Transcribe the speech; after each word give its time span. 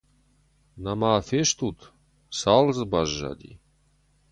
Нӕма 0.83 1.13
фестут? 1.27 1.79
Цал 2.37 2.65
дзы 2.73 2.85
баззади? 2.91 3.51